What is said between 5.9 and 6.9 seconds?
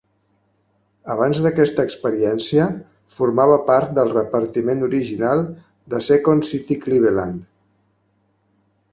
de Second City